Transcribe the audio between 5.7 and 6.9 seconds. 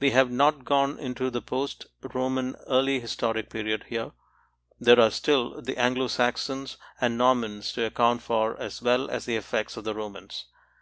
Anglo Saxons